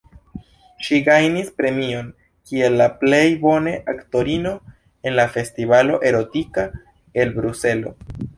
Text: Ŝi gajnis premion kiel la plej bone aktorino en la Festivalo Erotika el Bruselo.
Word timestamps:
Ŝi 0.85 0.97
gajnis 1.07 1.51
premion 1.59 2.07
kiel 2.51 2.77
la 2.83 2.87
plej 3.03 3.21
bone 3.43 3.75
aktorino 3.95 4.55
en 5.11 5.17
la 5.21 5.27
Festivalo 5.37 6.01
Erotika 6.13 6.67
el 7.23 7.37
Bruselo. 7.39 7.95